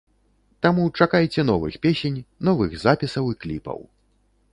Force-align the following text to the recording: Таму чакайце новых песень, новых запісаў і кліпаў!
Таму 0.65 0.85
чакайце 1.03 1.43
новых 1.49 1.77
песень, 1.83 2.17
новых 2.49 2.73
запісаў 2.85 3.25
і 3.35 3.37
кліпаў! 3.45 3.79